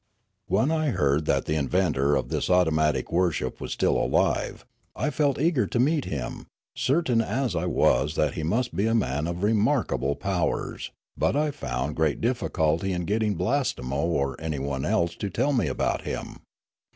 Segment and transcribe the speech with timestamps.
[0.47, 5.11] When I heard that the inventor of this automatic worship w as still alive, I
[5.11, 9.27] felt eager to see him, certain as I was that he must be a man
[9.27, 15.29] of remarkable powers; but I found great difficulty in getting Blastemo or anyone else to
[15.29, 16.39] tell me about him.